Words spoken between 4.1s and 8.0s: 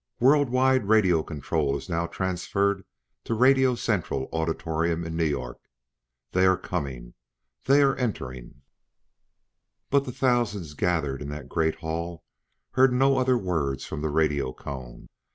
Auditorium in New York! They are coming! They are